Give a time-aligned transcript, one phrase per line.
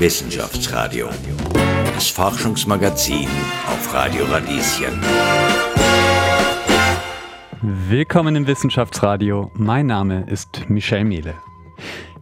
[0.00, 1.10] Wissenschaftsradio.
[1.94, 3.28] Das Forschungsmagazin
[3.66, 4.98] auf Radio Radieschen.
[7.60, 9.50] Willkommen im Wissenschaftsradio.
[9.52, 11.34] Mein Name ist Michel Mehle.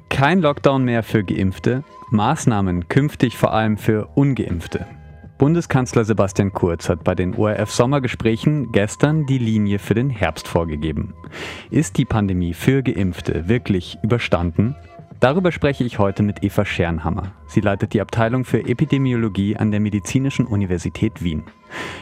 [0.09, 4.85] Kein Lockdown mehr für Geimpfte, Maßnahmen künftig vor allem für Ungeimpfte.
[5.39, 11.15] Bundeskanzler Sebastian Kurz hat bei den ORF-Sommergesprächen gestern die Linie für den Herbst vorgegeben.
[11.71, 14.75] Ist die Pandemie für Geimpfte wirklich überstanden?
[15.21, 17.33] Darüber spreche ich heute mit Eva Schernhammer.
[17.47, 21.43] Sie leitet die Abteilung für Epidemiologie an der Medizinischen Universität Wien.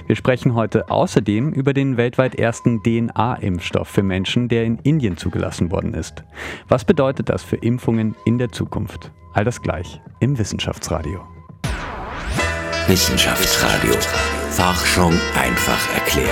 [0.07, 5.71] Wir sprechen heute außerdem über den weltweit ersten DNA-Impfstoff für Menschen, der in Indien zugelassen
[5.71, 6.25] worden ist.
[6.69, 9.13] Was bedeutet das für Impfungen in der Zukunft?
[9.33, 11.21] All das gleich im Wissenschaftsradio.
[12.87, 13.95] Wissenschaftsradio.
[14.97, 16.29] Forschung einfach erklärt.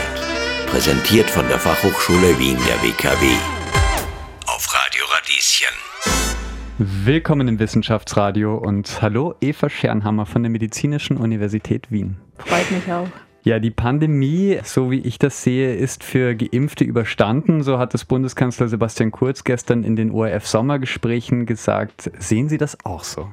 [0.67, 3.37] Präsentiert von der Fachhochschule Wien der WKW.
[4.47, 6.24] Auf Radio Radieschen.
[6.77, 12.17] Willkommen im Wissenschaftsradio und hallo Eva Schernhammer von der Medizinischen Universität Wien.
[12.39, 13.07] Freut mich auch.
[13.45, 17.63] Ja, die Pandemie, so wie ich das sehe, ist für Geimpfte überstanden.
[17.63, 22.11] So hat es Bundeskanzler Sebastian Kurz gestern in den ORF-Sommergesprächen gesagt.
[22.19, 23.29] Sehen Sie das auch so?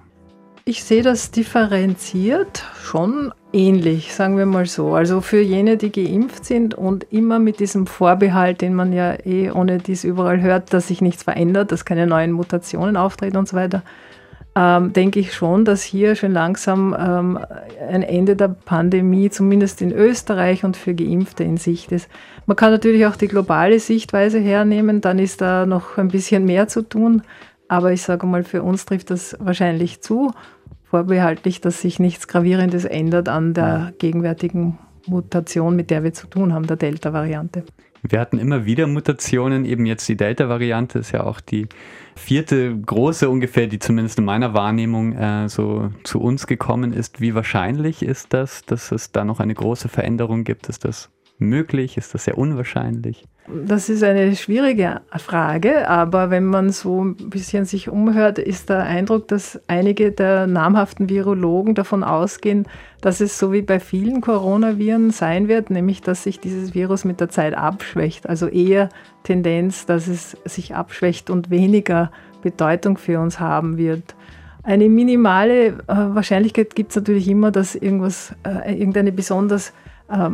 [0.63, 4.93] Ich sehe das differenziert schon ähnlich, sagen wir mal so.
[4.95, 9.51] Also für jene, die geimpft sind und immer mit diesem Vorbehalt, den man ja eh
[9.51, 13.55] ohne dies überall hört, dass sich nichts verändert, dass keine neuen Mutationen auftreten und so
[13.55, 13.83] weiter,
[14.55, 17.39] ähm, denke ich schon, dass hier schon langsam ähm,
[17.89, 22.09] ein Ende der Pandemie, zumindest in Österreich und für Geimpfte in Sicht ist.
[22.45, 26.67] Man kann natürlich auch die globale Sichtweise hernehmen, dann ist da noch ein bisschen mehr
[26.67, 27.21] zu tun.
[27.69, 30.33] Aber ich sage mal, für uns trifft das wahrscheinlich zu,
[30.91, 36.53] vorbehaltlich, dass sich nichts Gravierendes ändert an der gegenwärtigen Mutation, mit der wir zu tun
[36.53, 37.63] haben, der Delta-Variante.
[38.03, 41.67] Wir hatten immer wieder Mutationen, eben jetzt die Delta-Variante ist ja auch die
[42.15, 47.21] vierte große ungefähr, die zumindest in meiner Wahrnehmung äh, so zu uns gekommen ist.
[47.21, 50.67] Wie wahrscheinlich ist das, dass es da noch eine große Veränderung gibt?
[50.67, 51.95] Ist das möglich?
[51.95, 53.27] Ist das sehr unwahrscheinlich?
[53.47, 58.83] Das ist eine schwierige Frage, aber wenn man so ein bisschen sich umhört, ist der
[58.83, 62.67] Eindruck, dass einige der namhaften Virologen davon ausgehen,
[63.01, 67.19] dass es so wie bei vielen Coronaviren sein wird, nämlich dass sich dieses Virus mit
[67.19, 68.29] der Zeit abschwächt.
[68.29, 68.89] Also eher
[69.23, 72.11] Tendenz, dass es sich abschwächt und weniger
[72.43, 74.15] Bedeutung für uns haben wird.
[74.63, 79.73] Eine minimale äh, Wahrscheinlichkeit gibt es natürlich immer, dass irgendwas, äh, irgendeine besonders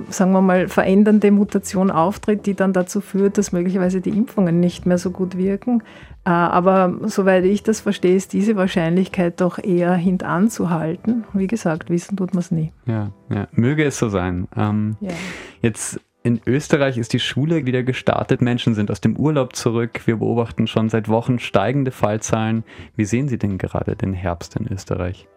[0.10, 4.86] sagen wir mal, verändernde Mutation auftritt, die dann dazu führt, dass möglicherweise die Impfungen nicht
[4.86, 5.84] mehr so gut wirken.
[6.26, 11.26] Äh, aber soweit ich das verstehe, ist diese Wahrscheinlichkeit doch eher hintanzuhalten.
[11.34, 12.72] Wie gesagt, wissen tut man es nie.
[12.86, 14.48] Ja, ja, möge es so sein.
[14.58, 15.14] Ähm, ja.
[15.62, 18.42] Jetzt in Österreich ist die Schule wieder gestartet.
[18.42, 20.02] Menschen sind aus dem Urlaub zurück.
[20.06, 22.66] Wir beobachten schon seit Wochen steigende Fallzahlen.
[22.96, 25.28] Wie sehen Sie denn gerade den Herbst in Österreich?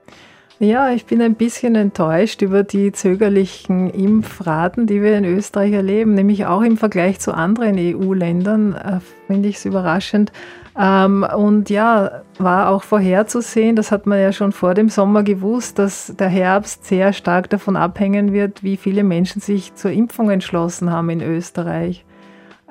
[0.63, 6.13] Ja, ich bin ein bisschen enttäuscht über die zögerlichen Impfraten, die wir in Österreich erleben,
[6.13, 10.33] nämlich auch im Vergleich zu anderen EU-Ländern, äh, finde ich es überraschend.
[10.79, 15.79] Ähm, und ja, war auch vorherzusehen, das hat man ja schon vor dem Sommer gewusst,
[15.79, 20.91] dass der Herbst sehr stark davon abhängen wird, wie viele Menschen sich zur Impfung entschlossen
[20.91, 22.05] haben in Österreich.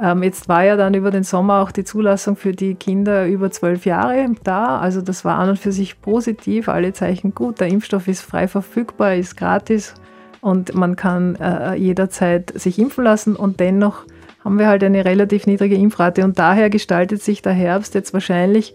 [0.01, 3.51] Ähm, jetzt war ja dann über den Sommer auch die Zulassung für die Kinder über
[3.51, 4.79] zwölf Jahre da.
[4.79, 7.59] Also das war an und für sich positiv, alle Zeichen gut.
[7.59, 9.93] Der Impfstoff ist frei verfügbar, ist gratis
[10.41, 14.05] und man kann äh, jederzeit sich impfen lassen und dennoch
[14.43, 18.73] haben wir halt eine relativ niedrige Impfrate und daher gestaltet sich der Herbst jetzt wahrscheinlich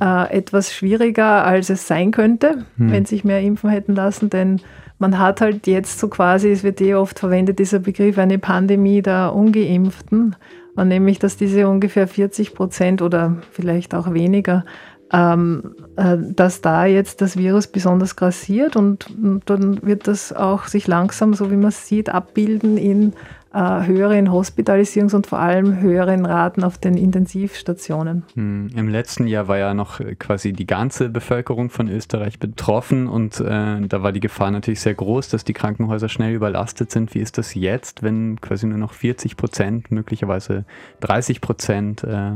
[0.00, 2.92] äh, etwas schwieriger, als es sein könnte, hm.
[2.92, 4.60] wenn sich mehr impfen hätten lassen, denn
[4.98, 9.02] man hat halt jetzt so quasi, es wird eh oft verwendet, dieser Begriff, eine Pandemie
[9.02, 10.36] der Ungeimpften,
[10.78, 14.64] und nämlich, dass diese ungefähr 40 Prozent oder vielleicht auch weniger,
[15.12, 20.66] ähm, äh, dass da jetzt das Virus besonders grassiert und, und, dann wird das auch
[20.66, 23.14] sich langsam, so wie man es sieht, abbilden in
[23.52, 28.24] höheren Hospitalisierungs- und vor allem höheren Raten auf den Intensivstationen.
[28.34, 33.08] Hm, Im letzten Jahr war ja noch äh, quasi die ganze Bevölkerung von Österreich betroffen
[33.08, 37.14] und äh, da war die Gefahr natürlich sehr groß, dass die Krankenhäuser schnell überlastet sind.
[37.14, 40.64] Wie ist das jetzt, wenn quasi nur noch 40 Prozent, möglicherweise
[41.00, 42.32] 30 Prozent äh,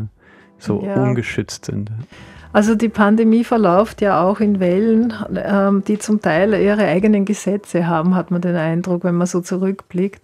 [0.58, 0.94] so ja.
[0.94, 1.90] ungeschützt sind?
[2.54, 7.86] Also die Pandemie verläuft ja auch in Wellen, ähm, die zum Teil ihre eigenen Gesetze
[7.86, 10.20] haben, hat man den Eindruck, wenn man so zurückblickt.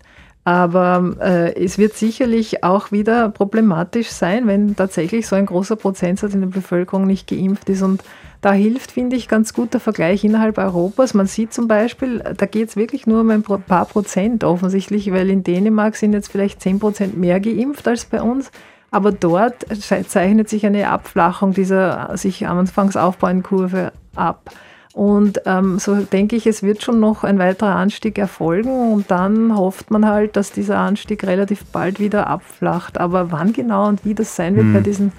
[0.49, 6.33] Aber äh, es wird sicherlich auch wieder problematisch sein, wenn tatsächlich so ein großer Prozentsatz
[6.33, 7.83] in der Bevölkerung nicht geimpft ist.
[7.83, 8.03] Und
[8.41, 11.13] da hilft, finde ich, ganz gut der Vergleich innerhalb Europas.
[11.13, 15.29] Man sieht zum Beispiel, da geht es wirklich nur um ein paar Prozent offensichtlich, weil
[15.29, 18.51] in Dänemark sind jetzt vielleicht zehn Prozent mehr geimpft als bei uns.
[18.91, 19.67] Aber dort
[20.09, 24.51] zeichnet sich eine Abflachung dieser sich anfangs aufbauenden Kurve ab.
[24.95, 29.57] Und ähm, so denke ich, es wird schon noch ein weiterer Anstieg erfolgen und dann
[29.57, 32.99] hofft man halt, dass dieser Anstieg relativ bald wieder abflacht.
[32.99, 34.73] Aber wann genau und wie das sein wird hm.
[34.75, 35.13] bei diesen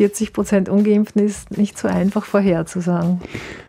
[0.00, 3.20] 40 Prozent Ungeimpften ist nicht so einfach vorherzusagen.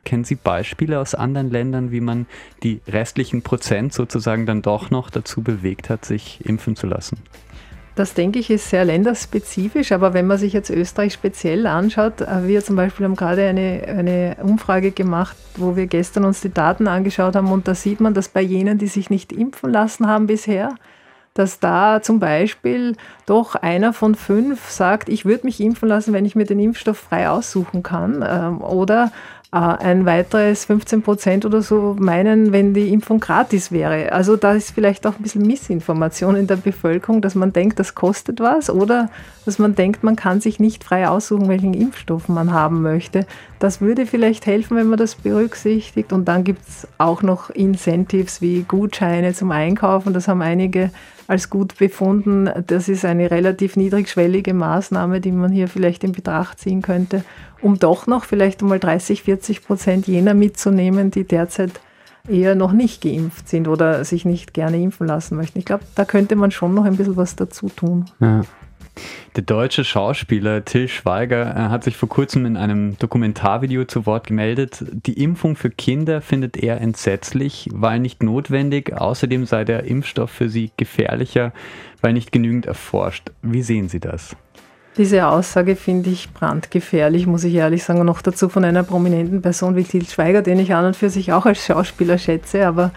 [0.06, 2.26] Kennen Sie Beispiele aus anderen Ländern, wie man
[2.64, 7.18] die restlichen Prozent sozusagen dann doch noch dazu bewegt hat, sich impfen zu lassen?
[7.96, 12.48] Das denke ich ist sehr länderspezifisch, aber wenn man sich jetzt Österreich speziell anschaut, äh,
[12.48, 16.88] wir zum Beispiel haben gerade eine, eine Umfrage gemacht, wo wir gestern uns die Daten
[16.88, 20.28] angeschaut haben und da sieht man, dass bei jenen, die sich nicht impfen lassen haben
[20.28, 20.76] bisher,
[21.34, 22.96] dass da zum Beispiel
[23.26, 26.98] doch einer von fünf sagt, ich würde mich impfen lassen, wenn ich mir den Impfstoff
[26.98, 28.26] frei aussuchen kann.
[28.28, 29.12] Ähm, oder
[29.54, 34.14] ein weiteres 15 Prozent oder so meinen, wenn die Impfung gratis wäre.
[34.14, 37.94] Also da ist vielleicht auch ein bisschen Missinformation in der Bevölkerung, dass man denkt, das
[37.94, 39.10] kostet was oder
[39.46, 43.26] dass man denkt, man kann sich nicht frei aussuchen, welchen Impfstoff man haben möchte.
[43.60, 46.14] Das würde vielleicht helfen, wenn man das berücksichtigt.
[46.14, 50.14] Und dann gibt es auch noch Incentives wie Gutscheine zum Einkaufen.
[50.14, 50.92] Das haben einige
[51.32, 52.50] als gut befunden.
[52.68, 57.24] Das ist eine relativ niedrigschwellige Maßnahme, die man hier vielleicht in Betracht ziehen könnte
[57.62, 61.80] um doch noch vielleicht einmal 30, 40 Prozent jener mitzunehmen, die derzeit
[62.28, 65.60] eher noch nicht geimpft sind oder sich nicht gerne impfen lassen möchten.
[65.60, 68.06] Ich glaube, da könnte man schon noch ein bisschen was dazu tun.
[68.20, 68.42] Ja.
[69.36, 74.28] Der deutsche Schauspieler Till Schweiger äh, hat sich vor kurzem in einem Dokumentarvideo zu Wort
[74.28, 74.84] gemeldet.
[74.92, 78.94] Die Impfung für Kinder findet er entsetzlich, weil nicht notwendig.
[78.94, 81.54] Außerdem sei der Impfstoff für sie gefährlicher,
[82.02, 83.32] weil nicht genügend erforscht.
[83.42, 84.36] Wie sehen Sie das?
[84.98, 88.02] Diese Aussage finde ich brandgefährlich, muss ich ehrlich sagen.
[88.02, 91.10] Und noch dazu von einer prominenten Person wie Til Schweiger, den ich an und für
[91.10, 92.68] sich auch als Schauspieler schätze.
[92.68, 92.92] Aber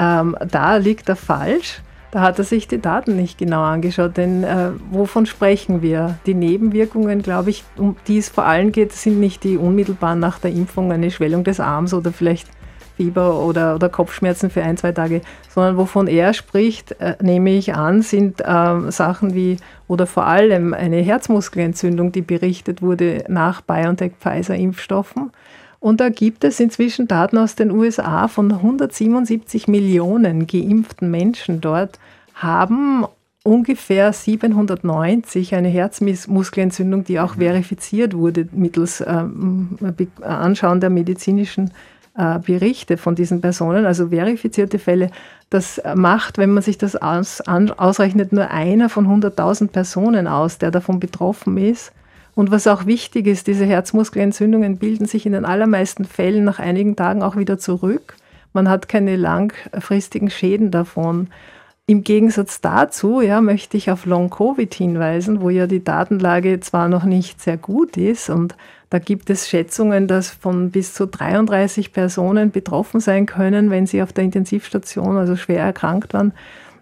[0.00, 1.80] ähm, da liegt er falsch.
[2.16, 4.16] Da hat er sich die Daten nicht genau angeschaut.
[4.16, 6.18] Denn äh, wovon sprechen wir?
[6.24, 10.38] Die Nebenwirkungen, glaube ich, um die es vor allem geht, sind nicht die unmittelbar nach
[10.38, 12.48] der Impfung eine Schwellung des Arms oder vielleicht
[12.96, 15.20] Fieber oder, oder Kopfschmerzen für ein, zwei Tage,
[15.50, 20.72] sondern wovon er spricht, äh, nehme ich an, sind äh, Sachen wie oder vor allem
[20.72, 25.32] eine Herzmuskelentzündung, die berichtet wurde nach BioNTech-Pfizer-Impfstoffen.
[25.80, 31.98] Und da gibt es inzwischen Daten aus den USA von 177 Millionen geimpften Menschen dort,
[32.34, 33.06] haben
[33.46, 39.78] ungefähr 790 eine Herzmuskelentzündung, die auch verifiziert wurde mittels ähm,
[40.20, 41.70] Anschauen der medizinischen
[42.18, 45.10] äh, Berichte von diesen Personen, also verifizierte Fälle.
[45.48, 50.58] Das macht, wenn man sich das aus, an, ausrechnet, nur einer von 100.000 Personen aus,
[50.58, 51.92] der davon betroffen ist.
[52.36, 56.94] Und was auch wichtig ist, diese Herzmuskelentzündungen bilden sich in den allermeisten Fällen nach einigen
[56.94, 58.14] Tagen auch wieder zurück.
[58.52, 61.28] Man hat keine langfristigen Schäden davon.
[61.86, 67.04] Im Gegensatz dazu ja, möchte ich auf Long-Covid hinweisen, wo ja die Datenlage zwar noch
[67.04, 68.54] nicht sehr gut ist und
[68.90, 74.02] da gibt es Schätzungen, dass von bis zu 33 Personen betroffen sein können, wenn sie
[74.02, 76.34] auf der Intensivstation also schwer erkrankt waren.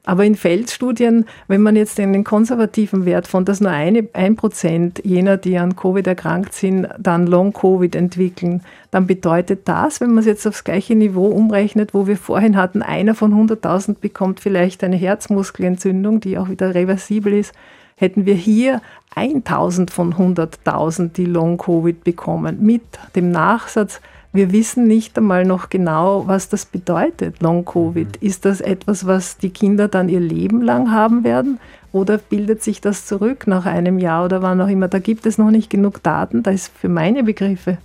[0.07, 5.01] Aber in Feldstudien, wenn man jetzt den konservativen Wert von, dass nur eine, ein Prozent
[5.03, 10.27] jener, die an Covid erkrankt sind, dann Long-Covid entwickeln, dann bedeutet das, wenn man es
[10.27, 14.97] jetzt aufs gleiche Niveau umrechnet, wo wir vorhin hatten, einer von 100.000 bekommt vielleicht eine
[14.97, 17.55] Herzmuskelentzündung, die auch wieder reversibel ist,
[17.97, 18.83] hätten wir hier
[19.15, 22.83] 1000 von 100.000, die Long-Covid bekommen, mit
[23.17, 24.03] dem Nachsatz,
[24.35, 28.21] wir wissen nicht einmal noch genau, was das bedeutet, Long-Covid.
[28.21, 28.27] Mhm.
[28.27, 31.61] Ist das etwas, was die Kinder dann ihr Leben lang haben werden?
[31.93, 34.89] Oder bildet sich das zurück nach einem Jahr oder wann auch immer?
[34.89, 36.43] Da gibt es noch nicht genug Daten.
[36.43, 37.79] Da ist für meine Begriffe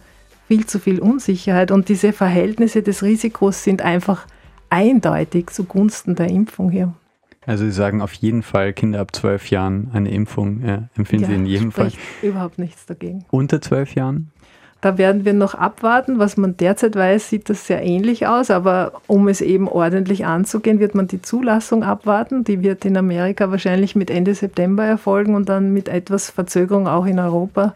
[0.47, 1.69] viel zu viel Unsicherheit.
[1.69, 4.25] Und diese Verhältnisse des Risikos sind einfach
[4.71, 6.93] eindeutig zugunsten der Impfung hier.
[7.45, 11.27] Also Sie sagen auf jeden Fall Kinder ab zwölf Jahren eine Impfung ja, empfehlen ja,
[11.27, 11.91] Sie in jedem Fall.
[12.23, 13.25] Überhaupt nichts dagegen.
[13.29, 14.31] Unter zwölf Jahren?
[14.81, 16.19] Da werden wir noch abwarten.
[16.19, 18.49] Was man derzeit weiß, sieht das sehr ähnlich aus.
[18.49, 22.43] Aber um es eben ordentlich anzugehen, wird man die Zulassung abwarten.
[22.43, 27.05] Die wird in Amerika wahrscheinlich mit Ende September erfolgen und dann mit etwas Verzögerung auch
[27.05, 27.73] in Europa.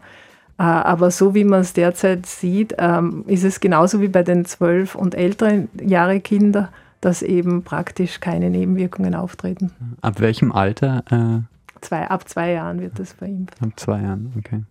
[0.58, 4.44] Äh, aber so wie man es derzeit sieht, ähm, ist es genauso wie bei den
[4.44, 6.70] zwölf und älteren Jahre Kinder
[7.04, 9.72] dass eben praktisch keine Nebenwirkungen auftreten.
[10.00, 11.04] Ab welchem Alter?
[11.10, 11.42] Äh
[11.82, 13.60] zwei, ab zwei Jahren wird das verimpft.
[13.60, 14.62] Ab zwei Jahren, okay.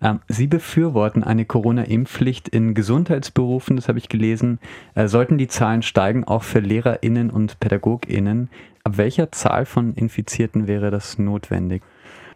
[0.00, 4.58] Ähm, Sie befürworten eine Corona-Impfpflicht in Gesundheitsberufen, das habe ich gelesen.
[4.94, 8.48] Äh, sollten die Zahlen steigen, auch für LehrerInnen und PädagogInnen?
[8.84, 11.82] Ab welcher Zahl von Infizierten wäre das notwendig?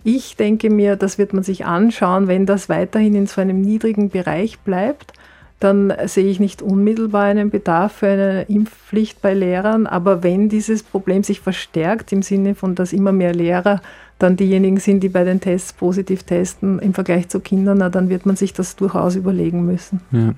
[0.04, 4.10] Ich denke mir, das wird man sich anschauen, wenn das weiterhin in so einem niedrigen
[4.10, 5.12] Bereich bleibt
[5.58, 9.86] dann sehe ich nicht unmittelbar einen Bedarf für eine Impfpflicht bei Lehrern.
[9.86, 13.80] Aber wenn dieses Problem sich verstärkt, im Sinne von, dass immer mehr Lehrer
[14.18, 18.08] dann diejenigen sind, die bei den Tests positiv testen im Vergleich zu Kindern, na, dann
[18.08, 20.00] wird man sich das durchaus überlegen müssen.
[20.10, 20.34] Ja.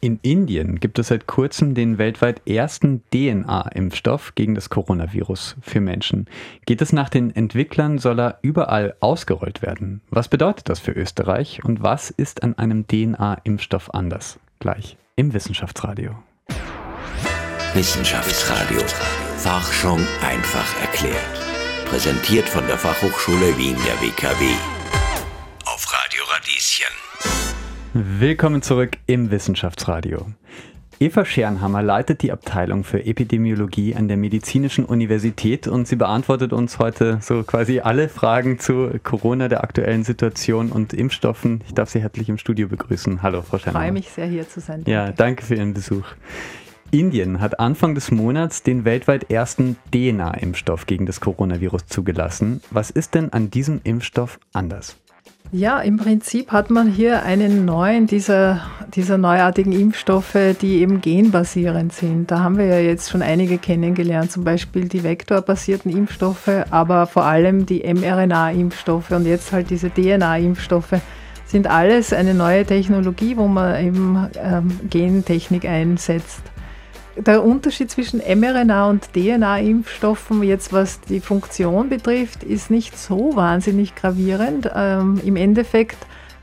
[0.00, 6.26] In Indien gibt es seit kurzem den weltweit ersten DNA-Impfstoff gegen das Coronavirus für Menschen.
[6.66, 10.02] Geht es nach den Entwicklern, soll er überall ausgerollt werden.
[10.10, 14.38] Was bedeutet das für Österreich und was ist an einem DNA-Impfstoff anders?
[14.58, 16.10] Gleich im Wissenschaftsradio.
[17.74, 18.82] Wissenschaftsradio.
[19.86, 21.45] Forschung einfach erklärt.
[21.86, 24.44] Präsentiert von der Fachhochschule Wien der WKW.
[25.64, 26.92] Auf Radio Radieschen.
[27.94, 30.26] Willkommen zurück im Wissenschaftsradio.
[30.98, 36.80] Eva Schernhammer leitet die Abteilung für Epidemiologie an der Medizinischen Universität und sie beantwortet uns
[36.80, 41.62] heute so quasi alle Fragen zu Corona, der aktuellen Situation und Impfstoffen.
[41.68, 43.22] Ich darf Sie herzlich im Studio begrüßen.
[43.22, 43.84] Hallo, Frau Schernhammer.
[43.84, 44.82] Ich freue mich sehr, hier zu sein.
[44.82, 44.90] Danke.
[44.90, 46.04] Ja, danke für Ihren Besuch.
[46.90, 52.60] Indien hat Anfang des Monats den weltweit ersten DNA-Impfstoff gegen das Coronavirus zugelassen.
[52.70, 54.96] Was ist denn an diesem Impfstoff anders?
[55.52, 58.62] Ja, im Prinzip hat man hier einen neuen dieser,
[58.94, 62.30] dieser neuartigen Impfstoffe, die eben genbasierend sind.
[62.30, 67.24] Da haben wir ja jetzt schon einige kennengelernt, zum Beispiel die vektorbasierten Impfstoffe, aber vor
[67.24, 71.00] allem die mRNA-Impfstoffe und jetzt halt diese DNA-Impfstoffe
[71.46, 76.42] sind alles eine neue Technologie, wo man eben ähm, Gentechnik einsetzt
[77.16, 83.94] der Unterschied zwischen mRNA und DNA-Impfstoffen, jetzt was die Funktion betrifft, ist nicht so wahnsinnig
[83.94, 84.70] gravierend.
[84.74, 85.96] Ähm, Im Endeffekt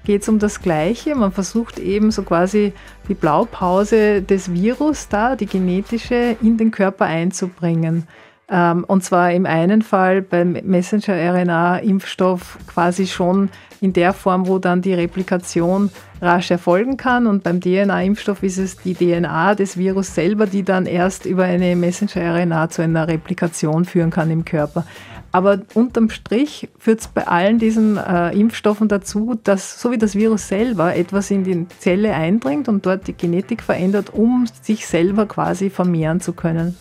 [0.04, 1.16] geht es um das Gleiche.
[1.16, 2.74] Man versucht eben so quasi
[3.08, 8.08] die Blaupause des Virus da, die genetische, in den Körper einzubringen.
[8.50, 14.82] Ähm, und zwar im einen Fall beim Messenger-RNA-Impfstoff quasi schon in der Form, wo dann
[14.82, 15.90] die Replikation
[16.22, 17.28] rasch erfolgen kann.
[17.28, 21.76] Und beim DNA-Impfstoff ist es die DNA des Virus selber, die dann erst über eine
[21.76, 24.86] Messenger-RNA zu einer Replikation führen kann im Körper.
[25.34, 30.16] Aber unterm Strich führt es bei allen diesen äh, Impfstoffen dazu, dass so wie das
[30.16, 35.26] Virus selber etwas in die Zelle eindringt und dort die Genetik verändert, um sich selber
[35.26, 36.78] quasi vermehren zu können.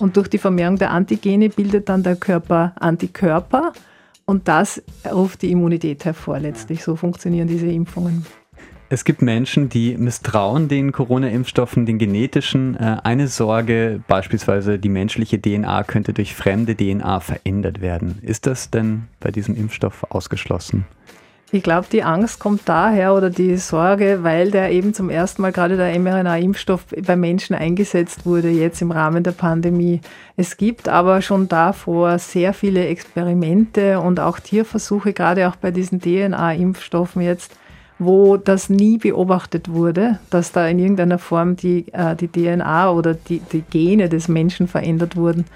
[0.00, 3.74] Und durch die Vermehrung der Antigene bildet dann der Körper Antikörper
[4.24, 6.82] und das ruft die Immunität hervor letztlich.
[6.82, 8.24] So funktionieren diese Impfungen.
[8.88, 12.76] Es gibt Menschen, die misstrauen den Corona-Impfstoffen, den genetischen.
[12.76, 18.18] Äh, eine Sorge, beispielsweise die menschliche DNA könnte durch fremde DNA verändert werden.
[18.22, 20.86] Ist das denn bei diesem Impfstoff ausgeschlossen?
[21.52, 25.50] Ich glaube, die Angst kommt daher oder die Sorge, weil der eben zum ersten Mal
[25.50, 30.00] gerade der mRNA-Impfstoff bei Menschen eingesetzt wurde, jetzt im Rahmen der Pandemie.
[30.36, 36.00] Es gibt aber schon davor sehr viele Experimente und auch Tierversuche, gerade auch bei diesen
[36.00, 37.56] DNA-Impfstoffen jetzt,
[37.98, 43.14] wo das nie beobachtet wurde, dass da in irgendeiner Form die, äh, die DNA oder
[43.14, 45.46] die, die Gene des Menschen verändert wurden.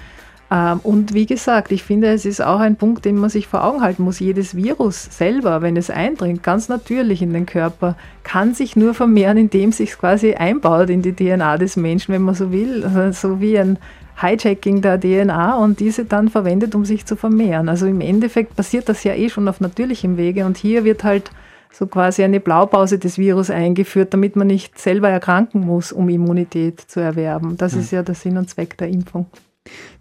[0.54, 3.64] Ähm, und wie gesagt, ich finde, es ist auch ein Punkt, den man sich vor
[3.64, 4.20] Augen halten muss.
[4.20, 9.36] Jedes Virus selber, wenn es eindringt, ganz natürlich in den Körper, kann sich nur vermehren,
[9.36, 12.84] indem es sich quasi einbaut in die DNA des Menschen, wenn man so will.
[12.84, 13.78] Also so wie ein
[14.20, 17.68] Hijacking der DNA und diese dann verwendet, um sich zu vermehren.
[17.68, 21.32] Also im Endeffekt passiert das ja eh schon auf natürlichem Wege und hier wird halt
[21.74, 26.80] so quasi eine Blaupause des Virus eingeführt, damit man nicht selber erkranken muss, um Immunität
[26.80, 27.56] zu erwerben.
[27.56, 27.80] Das ja.
[27.80, 29.26] ist ja der Sinn und Zweck der Impfung.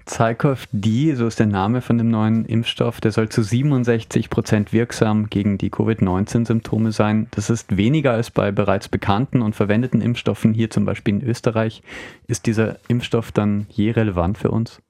[0.06, 5.30] Zycov-D, so ist der Name von dem neuen Impfstoff, der soll zu 67 Prozent wirksam
[5.30, 7.28] gegen die Covid-19-Symptome sein.
[7.32, 11.82] Das ist weniger als bei bereits bekannten und verwendeten Impfstoffen hier zum Beispiel in Österreich.
[12.28, 14.82] Ist dieser Impfstoff dann je relevant für uns?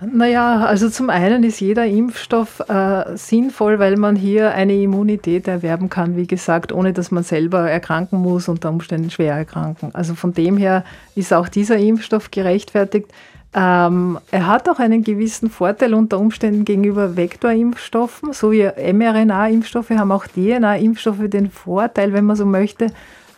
[0.00, 5.88] Naja, also zum einen ist jeder Impfstoff äh, sinnvoll, weil man hier eine Immunität erwerben
[5.88, 9.94] kann, wie gesagt, ohne dass man selber erkranken muss, unter Umständen schwer erkranken.
[9.94, 10.84] Also von dem her
[11.14, 13.10] ist auch dieser Impfstoff gerechtfertigt.
[13.54, 20.12] Ähm, er hat auch einen gewissen Vorteil unter Umständen gegenüber Vektorimpfstoffen, so wie mRNA-Impfstoffe haben
[20.12, 22.88] auch DNA-Impfstoffe den Vorteil, wenn man so möchte,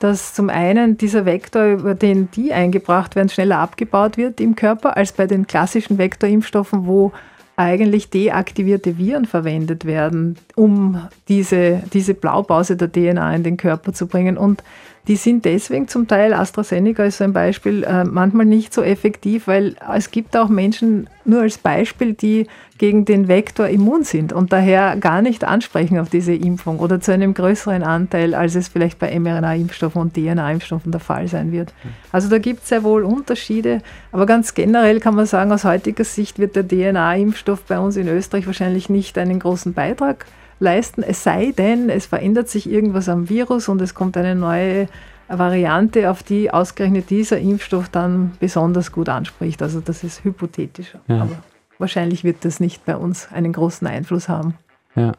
[0.01, 4.97] dass zum einen dieser Vektor, über den die eingebracht werden, schneller abgebaut wird im Körper
[4.97, 7.13] als bei den klassischen Vektorimpfstoffen, wo
[7.57, 14.07] eigentlich deaktivierte Viren verwendet werden, um diese, diese Blaupause der DNA in den Körper zu
[14.07, 14.39] bringen.
[14.39, 14.63] Und
[15.09, 19.47] die sind deswegen zum Teil, AstraZeneca ist so ein Beispiel, äh, manchmal nicht so effektiv,
[19.47, 22.47] weil es gibt auch Menschen, nur als Beispiel, die
[22.77, 27.13] gegen den Vektor immun sind und daher gar nicht ansprechen auf diese Impfung oder zu
[27.13, 31.73] einem größeren Anteil, als es vielleicht bei mRNA-Impfstoffen und DNA-Impfstoffen der Fall sein wird.
[32.13, 33.81] Also da gibt es sehr wohl Unterschiede,
[34.13, 38.09] aber ganz generell kann man sagen, aus heutiger Sicht wird der DNA-Impfstoff bei uns in
[38.09, 40.27] Österreich wahrscheinlich nicht einen großen Beitrag
[40.61, 44.89] leisten, es sei denn, es verändert sich irgendwas am Virus und es kommt eine neue
[45.29, 49.63] Variante, auf die ausgerechnet dieser Impfstoff dann besonders gut anspricht.
[49.63, 50.95] Also das ist hypothetisch.
[51.07, 51.23] Ja.
[51.23, 51.43] Aber
[51.79, 54.55] wahrscheinlich wird das nicht bei uns einen großen Einfluss haben.
[54.97, 55.13] Ja.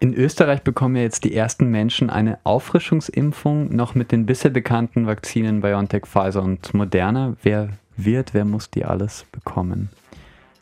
[0.00, 5.06] In Österreich bekommen ja jetzt die ersten Menschen eine Auffrischungsimpfung noch mit den bisher bekannten
[5.06, 7.34] Vakzinen BioNTech, Pfizer und Moderna.
[7.42, 9.90] Wer wird, wer muss die alles bekommen?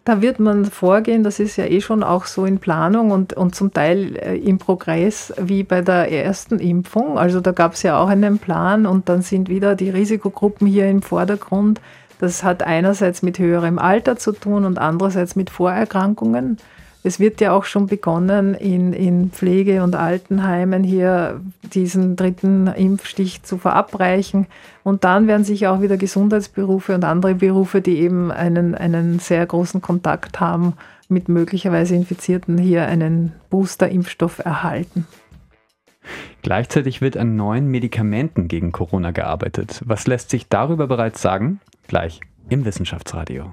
[0.04, 3.54] Da wird man vorgehen, das ist ja eh schon auch so in Planung und, und
[3.54, 7.18] zum Teil äh, im Progress wie bei der ersten Impfung.
[7.18, 10.88] Also da gab es ja auch einen Plan und dann sind wieder die Risikogruppen hier
[10.88, 11.80] im Vordergrund.
[12.18, 16.56] Das hat einerseits mit höherem Alter zu tun und andererseits mit Vorerkrankungen.
[17.02, 23.42] Es wird ja auch schon begonnen, in, in Pflege- und Altenheimen hier diesen dritten Impfstich
[23.42, 24.46] zu verabreichen.
[24.82, 29.46] Und dann werden sich auch wieder Gesundheitsberufe und andere Berufe, die eben einen, einen sehr
[29.46, 30.74] großen Kontakt haben
[31.08, 35.06] mit möglicherweise Infizierten, hier einen Booster-Impfstoff erhalten.
[36.42, 39.80] Gleichzeitig wird an neuen Medikamenten gegen Corona gearbeitet.
[39.84, 41.60] Was lässt sich darüber bereits sagen?
[41.88, 43.52] Gleich im Wissenschaftsradio.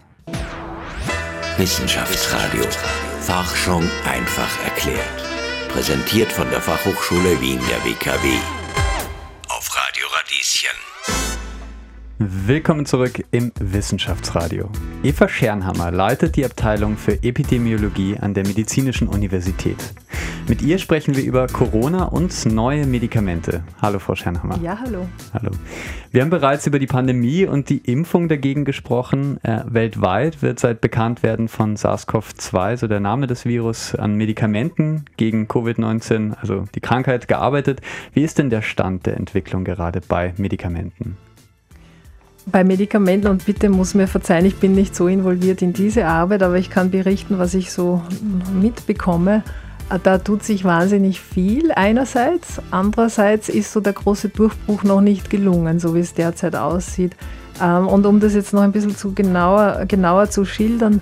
[1.58, 2.64] Wissenschaftsradio.
[3.28, 5.22] Forschung einfach erklärt.
[5.68, 8.38] Präsentiert von der Fachhochschule Wien der WKW.
[9.50, 10.70] Auf Radio Radieschen.
[12.20, 14.70] Willkommen zurück im Wissenschaftsradio.
[15.04, 19.94] Eva Schernhammer leitet die Abteilung für Epidemiologie an der Medizinischen Universität.
[20.50, 23.64] Mit ihr sprechen wir über Corona und neue Medikamente.
[23.82, 24.58] Hallo, Frau Schernhammer.
[24.64, 25.06] Ja, hallo.
[25.34, 25.52] Hallo.
[26.12, 29.44] Wir haben bereits über die Pandemie und die Impfung dagegen gesprochen.
[29.44, 35.48] Äh, weltweit wird seit Bekanntwerden von SARS-CoV-2, so der Name des Virus, an Medikamenten gegen
[35.48, 37.82] Covid-19, also die Krankheit, gearbeitet.
[38.14, 41.18] Wie ist denn der Stand der Entwicklung gerade bei Medikamenten?
[42.50, 46.42] bei Medikamenten, und bitte muss mir verzeihen, ich bin nicht so involviert in diese Arbeit,
[46.42, 48.02] aber ich kann berichten, was ich so
[48.54, 49.44] mitbekomme.
[50.04, 55.80] Da tut sich wahnsinnig viel einerseits, andererseits ist so der große Durchbruch noch nicht gelungen,
[55.80, 57.16] so wie es derzeit aussieht.
[57.62, 61.02] Ähm, und um das jetzt noch ein bisschen zu genauer, genauer zu schildern,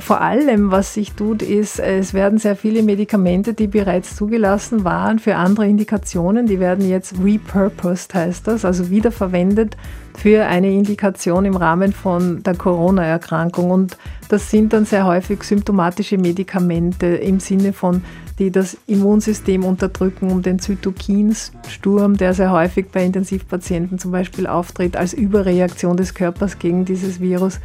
[0.00, 5.18] vor allem, was sich tut, ist, es werden sehr viele Medikamente, die bereits zugelassen waren
[5.18, 9.76] für andere Indikationen, die werden jetzt repurposed, heißt das, also wiederverwendet
[10.16, 13.70] für eine Indikation im Rahmen von der Corona-Erkrankung.
[13.70, 18.02] Und das sind dann sehr häufig symptomatische Medikamente im Sinne von,
[18.38, 24.96] die das Immunsystem unterdrücken, um den Zytokinsturm, der sehr häufig bei Intensivpatienten zum Beispiel auftritt,
[24.96, 27.60] als Überreaktion des Körpers gegen dieses Virus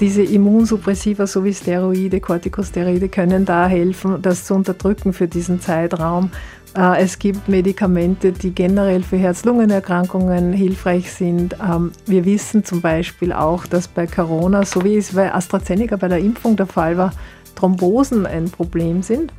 [0.00, 6.30] diese Immunsuppressiva sowie Steroide, Corticosteroide können da helfen, das zu unterdrücken für diesen Zeitraum.
[6.76, 11.56] Äh, es gibt Medikamente, die generell für Herz-Lungen-Erkrankungen hilfreich sind.
[11.62, 16.08] Ähm, wir wissen zum Beispiel auch, dass bei Corona, so wie es bei AstraZeneca bei
[16.08, 17.12] der Impfung der Fall war,
[17.54, 19.32] Thrombosen ein Problem sind.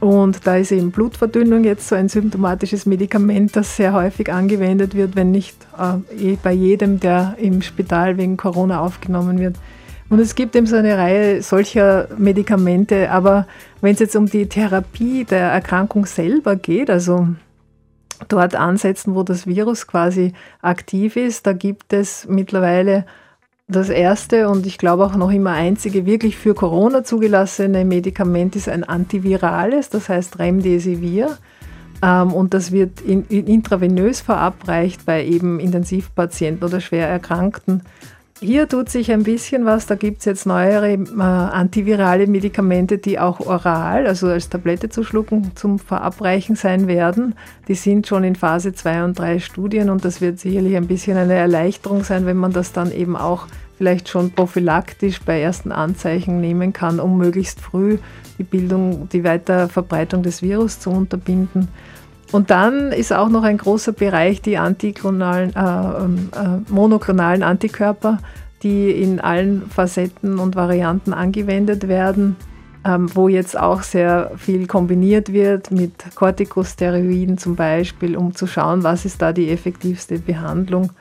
[0.00, 5.16] Und da ist eben Blutverdünnung jetzt so ein symptomatisches Medikament, das sehr häufig angewendet wird,
[5.16, 9.56] wenn nicht äh, bei jedem, der im Spital wegen Corona aufgenommen wird.
[10.10, 13.46] Und es gibt eben so eine Reihe solcher Medikamente, aber
[13.80, 17.28] wenn es jetzt um die Therapie der Erkrankung selber geht, also
[18.28, 23.04] dort ansetzen, wo das Virus quasi aktiv ist, da gibt es mittlerweile
[23.68, 28.68] das erste und ich glaube auch noch immer einzige wirklich für Corona zugelassene Medikament ist
[28.68, 31.36] ein antivirales, das heißt Remdesivir.
[32.02, 37.82] Ähm, und das wird in, in intravenös verabreicht bei eben Intensivpatienten oder schwer Erkrankten.
[38.40, 39.86] Hier tut sich ein bisschen was.
[39.86, 45.02] Da gibt es jetzt neuere äh, antivirale Medikamente, die auch oral, also als Tablette zu
[45.02, 47.34] schlucken, zum Verabreichen sein werden.
[47.66, 51.16] Die sind schon in Phase 2 und 3 Studien und das wird sicherlich ein bisschen
[51.16, 56.40] eine Erleichterung sein, wenn man das dann eben auch vielleicht schon prophylaktisch bei ersten Anzeichen
[56.40, 57.98] nehmen kann, um möglichst früh
[58.38, 61.68] die Bildung, die Weiterverbreitung des Virus zu unterbinden.
[62.30, 68.18] Und dann ist auch noch ein großer Bereich die antiklonalen, äh, ähm, äh, monoklonalen Antikörper,
[68.62, 72.36] die in allen Facetten und Varianten angewendet werden,
[72.84, 78.82] ähm, wo jetzt auch sehr viel kombiniert wird mit Corticosteroiden zum Beispiel, um zu schauen,
[78.82, 80.92] was ist da die effektivste Behandlung.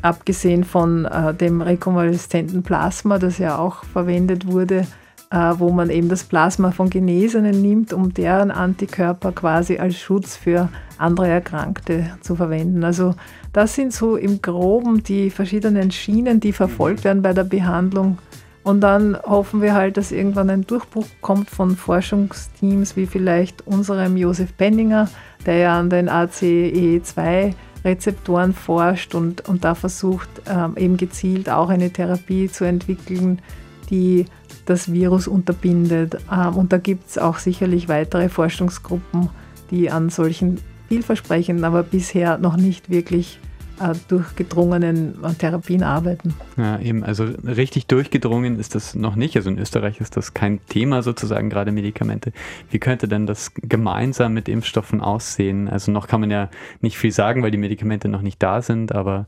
[0.00, 4.86] Abgesehen von äh, dem rekonvaleszenten Plasma, das ja auch verwendet wurde,
[5.30, 10.68] wo man eben das Plasma von Genesenen nimmt, um deren Antikörper quasi als Schutz für
[10.98, 12.84] andere Erkrankte zu verwenden.
[12.84, 13.14] Also
[13.52, 18.18] das sind so im groben die verschiedenen Schienen, die verfolgt werden bei der Behandlung.
[18.62, 24.16] Und dann hoffen wir halt, dass irgendwann ein Durchbruch kommt von Forschungsteams wie vielleicht unserem
[24.16, 25.08] Josef Penninger,
[25.44, 31.68] der ja an den ACE2 Rezeptoren forscht und, und da versucht, ähm, eben gezielt auch
[31.68, 33.40] eine Therapie zu entwickeln,
[33.88, 34.26] die
[34.66, 36.18] das Virus unterbindet.
[36.30, 39.30] Ähm, und da gibt es auch sicherlich weitere Forschungsgruppen,
[39.70, 43.40] die an solchen vielversprechenden, aber bisher noch nicht wirklich
[43.80, 46.34] äh, durchgedrungenen Therapien arbeiten.
[46.56, 49.36] Ja, eben, also richtig durchgedrungen ist das noch nicht.
[49.36, 52.32] Also in Österreich ist das kein Thema sozusagen, gerade Medikamente.
[52.70, 55.68] Wie könnte denn das gemeinsam mit Impfstoffen aussehen?
[55.68, 56.48] Also noch kann man ja
[56.80, 59.26] nicht viel sagen, weil die Medikamente noch nicht da sind, aber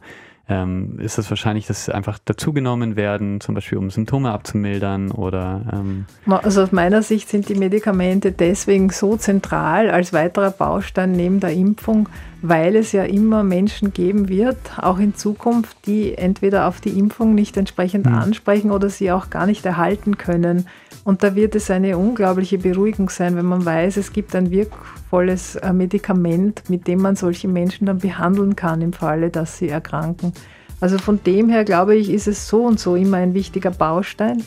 [0.48, 5.62] ähm, ist es wahrscheinlich, dass sie einfach dazugenommen werden, zum Beispiel um Symptome abzumildern oder?
[5.72, 11.40] Ähm also aus meiner Sicht sind die Medikamente deswegen so zentral als weiterer Baustein neben
[11.40, 12.08] der Impfung,
[12.40, 17.34] weil es ja immer Menschen geben wird, auch in Zukunft, die entweder auf die Impfung
[17.34, 18.14] nicht entsprechend mhm.
[18.14, 20.66] ansprechen oder sie auch gar nicht erhalten können.
[21.04, 25.56] Und da wird es eine unglaubliche Beruhigung sein, wenn man weiß, es gibt ein wirkvolles
[25.56, 30.32] äh, Medikament, mit dem man solche Menschen dann behandeln kann im Falle, dass sie erkranken.
[30.80, 34.44] Also von dem her glaube ich, ist es so und so immer ein wichtiger Baustein.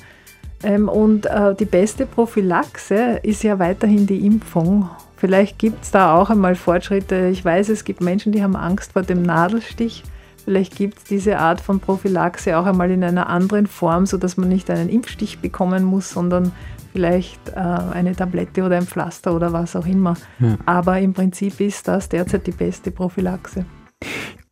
[0.63, 4.89] Ähm, und äh, die beste Prophylaxe ist ja weiterhin die Impfung.
[5.22, 7.28] Vielleicht gibt es da auch einmal Fortschritte.
[7.28, 10.02] Ich weiß, es gibt Menschen, die haben Angst vor dem Nadelstich.
[10.44, 14.50] Vielleicht gibt es diese Art von Prophylaxe auch einmal in einer anderen Form, sodass man
[14.50, 16.52] nicht einen Impfstich bekommen muss, sondern
[16.92, 20.16] vielleicht äh, eine Tablette oder ein Pflaster oder was auch immer.
[20.40, 20.58] Ja.
[20.66, 23.66] Aber im Prinzip ist das derzeit die beste Prophylaxe.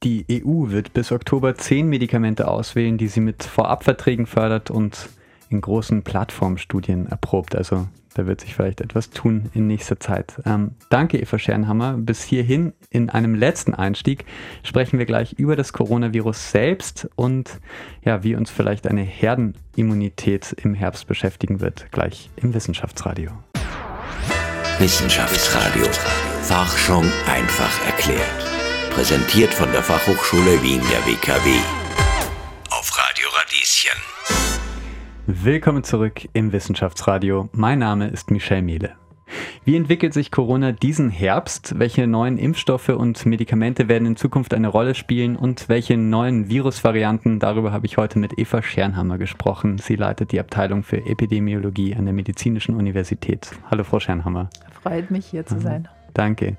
[0.03, 5.09] Die EU wird bis Oktober zehn Medikamente auswählen, die sie mit Vorabverträgen fördert und
[5.49, 7.55] in großen Plattformstudien erprobt.
[7.55, 10.41] Also da wird sich vielleicht etwas tun in nächster Zeit.
[10.45, 11.97] Ähm, danke, Eva Schernhammer.
[11.97, 14.25] Bis hierhin in einem letzten Einstieg
[14.63, 17.59] sprechen wir gleich über das Coronavirus selbst und
[18.03, 23.31] ja, wie uns vielleicht eine Herdenimmunität im Herbst beschäftigen wird, gleich im Wissenschaftsradio.
[24.79, 25.85] Wissenschaftsradio.
[26.89, 28.19] Forschung einfach erklärt.
[28.89, 31.59] Präsentiert von der Fachhochschule Wien der WKW.
[32.71, 34.68] Auf Radio Radieschen.
[35.31, 37.49] Willkommen zurück im Wissenschaftsradio.
[37.51, 38.93] Mein Name ist Michel Mehle.
[39.63, 41.77] Wie entwickelt sich Corona diesen Herbst?
[41.77, 47.37] Welche neuen Impfstoffe und Medikamente werden in Zukunft eine Rolle spielen und welche neuen Virusvarianten?
[47.37, 49.77] Darüber habe ich heute mit Eva Schernhammer gesprochen.
[49.77, 53.51] Sie leitet die Abteilung für Epidemiologie an der Medizinischen Universität.
[53.69, 54.49] Hallo, Frau Schernhammer.
[54.81, 55.87] Freut mich, hier zu sein.
[56.15, 56.57] Danke.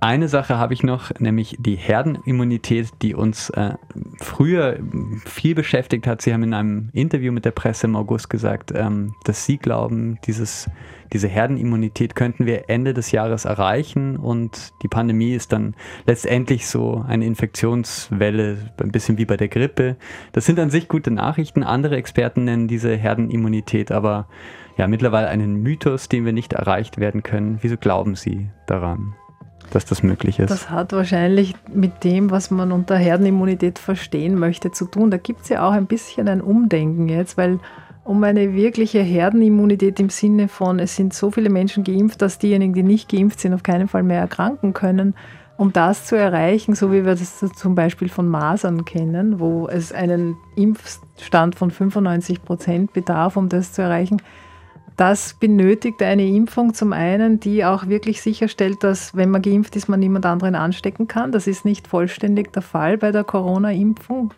[0.00, 3.74] Eine Sache habe ich noch, nämlich die Herdenimmunität, die uns äh,
[4.20, 4.78] früher
[5.24, 6.22] viel beschäftigt hat.
[6.22, 10.20] Sie haben in einem Interview mit der Presse im August gesagt, ähm, dass Sie glauben,
[10.24, 10.70] dieses,
[11.12, 15.74] diese Herdenimmunität könnten wir Ende des Jahres erreichen und die Pandemie ist dann
[16.06, 19.96] letztendlich so eine Infektionswelle, ein bisschen wie bei der Grippe.
[20.30, 21.64] Das sind an sich gute Nachrichten.
[21.64, 24.28] Andere Experten nennen diese Herdenimmunität aber
[24.76, 27.58] ja mittlerweile einen Mythos, den wir nicht erreicht werden können.
[27.62, 29.16] Wieso glauben Sie daran?
[29.70, 30.50] Dass das möglich ist?
[30.50, 35.10] Das hat wahrscheinlich mit dem, was man unter Herdenimmunität verstehen möchte, zu tun.
[35.10, 37.60] Da gibt es ja auch ein bisschen ein Umdenken jetzt, weil
[38.04, 42.72] um eine wirkliche Herdenimmunität im Sinne von, es sind so viele Menschen geimpft, dass diejenigen,
[42.72, 45.14] die nicht geimpft sind, auf keinen Fall mehr erkranken können.
[45.58, 49.92] Um das zu erreichen, so wie wir das zum Beispiel von Masern kennen, wo es
[49.92, 54.22] einen Impfstand von 95 Prozent bedarf, um das zu erreichen,
[54.98, 59.88] das benötigt eine Impfung zum einen, die auch wirklich sicherstellt, dass wenn man geimpft ist,
[59.88, 61.30] man niemand anderen anstecken kann.
[61.30, 64.34] Das ist nicht vollständig der Fall bei der Corona-Impfung.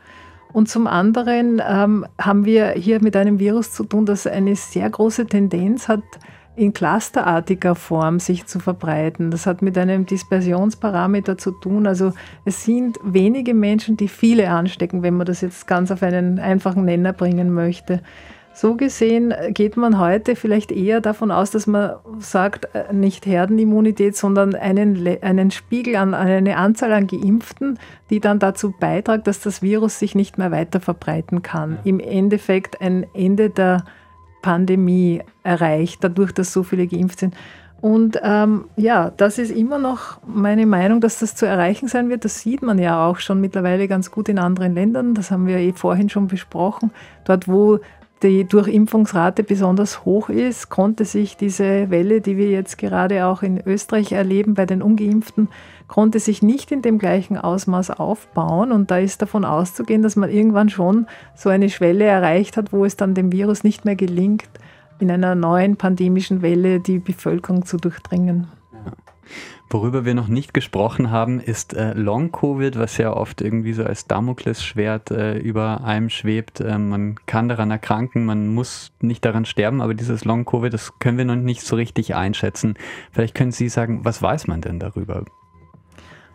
[0.53, 4.91] Und zum anderen ähm, haben wir hier mit einem Virus zu tun, das eine sehr
[4.91, 6.03] große Tendenz hat,
[6.57, 9.31] in clusterartiger Form sich zu verbreiten.
[9.31, 11.87] Das hat mit einem Dispersionsparameter zu tun.
[11.87, 12.13] Also
[12.45, 16.85] es sind wenige Menschen, die viele anstecken, wenn man das jetzt ganz auf einen einfachen
[16.85, 18.03] Nenner bringen möchte.
[18.61, 24.15] So gesehen geht man heute vielleicht eher davon aus, dass man sagt, äh, nicht Herdenimmunität,
[24.15, 27.79] sondern einen, einen Spiegel an eine Anzahl an Geimpften,
[28.11, 31.79] die dann dazu beiträgt, dass das Virus sich nicht mehr weiter verbreiten kann.
[31.85, 33.87] Im Endeffekt ein Ende der
[34.43, 37.35] Pandemie erreicht, dadurch, dass so viele geimpft sind.
[37.81, 42.27] Und ähm, ja, das ist immer noch meine Meinung, dass das zu erreichen sein wird.
[42.27, 45.15] Das sieht man ja auch schon mittlerweile ganz gut in anderen Ländern.
[45.15, 46.91] Das haben wir eh vorhin schon besprochen.
[47.25, 47.81] Dort, wo
[48.23, 53.61] die Durchimpfungsrate besonders hoch ist, konnte sich diese Welle, die wir jetzt gerade auch in
[53.65, 55.49] Österreich erleben bei den ungeimpften,
[55.89, 58.73] konnte sich nicht in dem gleichen Ausmaß aufbauen.
[58.73, 62.85] Und da ist davon auszugehen, dass man irgendwann schon so eine Schwelle erreicht hat, wo
[62.85, 64.49] es dann dem Virus nicht mehr gelingt,
[64.99, 68.49] in einer neuen pandemischen Welle die Bevölkerung zu durchdringen.
[69.69, 74.07] Worüber wir noch nicht gesprochen haben, ist äh, Long-Covid, was ja oft irgendwie so als
[74.07, 76.61] Damoklesschwert äh, über einem schwebt.
[76.61, 81.19] Äh, man kann daran erkranken, man muss nicht daran sterben, aber dieses Long-Covid, das können
[81.19, 82.75] wir noch nicht so richtig einschätzen.
[83.13, 85.25] Vielleicht können Sie sagen, was weiß man denn darüber?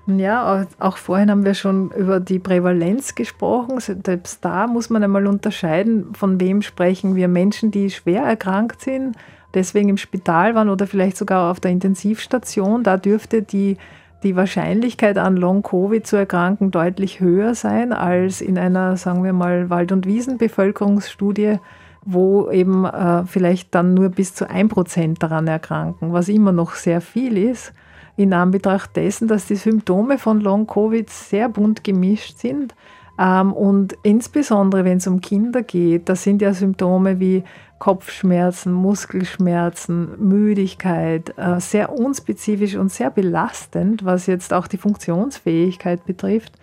[0.07, 3.79] Ja, auch vorhin haben wir schon über die Prävalenz gesprochen.
[3.79, 7.27] Selbst da muss man einmal unterscheiden, von wem sprechen wir.
[7.27, 9.17] Menschen, die schwer erkrankt sind,
[9.55, 13.77] deswegen im Spital waren oder vielleicht sogar auf der Intensivstation, da dürfte die,
[14.23, 19.69] die Wahrscheinlichkeit an Long-Covid zu erkranken deutlich höher sein als in einer, sagen wir mal,
[19.69, 21.57] Wald- und Wiesenbevölkerungsstudie,
[22.03, 26.75] wo eben äh, vielleicht dann nur bis zu ein Prozent daran erkranken, was immer noch
[26.75, 27.73] sehr viel ist,
[28.15, 32.75] in Anbetracht dessen, dass die Symptome von Long-Covid sehr bunt gemischt sind.
[33.19, 37.43] Ähm, und insbesondere, wenn es um Kinder geht, da sind ja Symptome wie
[37.85, 46.53] Kopfschmerzen, Muskelschmerzen, Müdigkeit, äh, sehr unspezifisch und sehr belastend, was jetzt auch die Funktionsfähigkeit betrifft.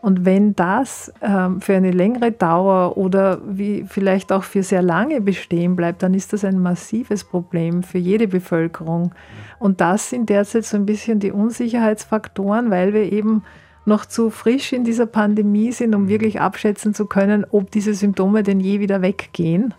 [0.00, 5.20] Und wenn das ähm, für eine längere Dauer oder wie vielleicht auch für sehr lange
[5.20, 9.14] bestehen bleibt, dann ist das ein massives Problem für jede Bevölkerung.
[9.60, 13.44] Und das sind derzeit so ein bisschen die Unsicherheitsfaktoren, weil wir eben
[13.84, 18.42] noch zu frisch in dieser Pandemie sind, um wirklich abschätzen zu können, ob diese Symptome
[18.42, 19.74] denn je wieder weggehen.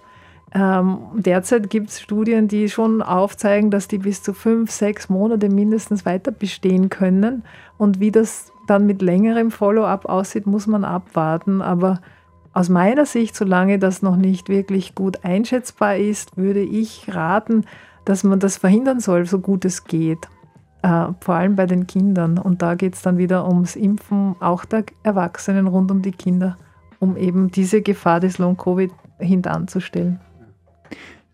[0.56, 5.50] Ähm, derzeit gibt es Studien, die schon aufzeigen, dass die bis zu fünf, sechs Monate
[5.50, 7.44] mindestens weiter bestehen können.
[7.78, 11.62] Und wie das dann mit längerem Follow-up aussieht, muss man abwarten.
[11.64, 12.02] Aber
[12.54, 17.66] aus meiner Sicht, solange das noch nicht wirklich gut einschätzbar ist, würde ich raten,
[18.06, 20.28] dass man das verhindern soll, so gut es geht.
[20.84, 22.38] Äh, vor allem bei den Kindern.
[22.38, 26.58] Und da geht es dann wieder ums Impfen, auch der Erwachsenen rund um die Kinder,
[27.00, 30.20] um eben diese Gefahr des Long-Covid hintanzustellen.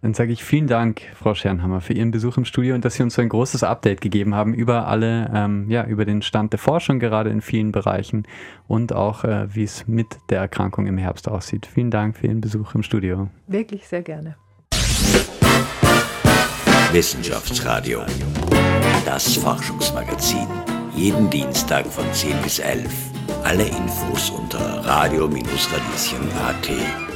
[0.01, 3.03] Dann sage ich vielen Dank, Frau Schernhammer, für Ihren Besuch im Studio und dass Sie
[3.03, 6.59] uns so ein großes Update gegeben haben über alle, ähm, ja, über den Stand der
[6.59, 8.25] Forschung gerade in vielen Bereichen
[8.67, 11.65] und auch, äh, wie es mit der Erkrankung im Herbst aussieht.
[11.65, 13.29] Vielen Dank für Ihren Besuch im Studio.
[13.47, 14.37] Wirklich sehr gerne.
[16.91, 18.01] Wissenschaftsradio.
[19.05, 20.47] Das Forschungsmagazin.
[20.95, 22.89] Jeden Dienstag von 10 bis 11.
[23.43, 27.08] Alle Infos unter radio-radieschen.at.